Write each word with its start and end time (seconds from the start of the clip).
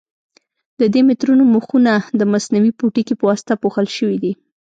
د 0.79 0.81
دې 0.93 1.01
مترونو 1.09 1.43
مخونه 1.55 1.93
د 2.19 2.21
مصنوعي 2.31 2.71
پوټکي 2.77 3.13
په 3.17 3.25
واسطه 3.29 3.53
پوښل 3.63 3.87
شوي 3.97 4.17
دي. 4.23 4.33